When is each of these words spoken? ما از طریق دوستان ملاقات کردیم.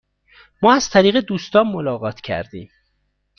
ما 0.61 0.73
از 0.75 0.89
طریق 0.89 1.19
دوستان 1.19 1.67
ملاقات 1.67 2.21
کردیم. 2.21 2.69